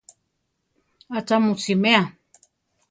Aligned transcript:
Atza 1.17 1.35
mu 1.43 1.53
simea?‒. 1.63 2.01